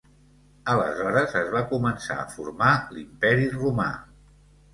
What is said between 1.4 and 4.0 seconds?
es va començar a formar l'Imperi Romà.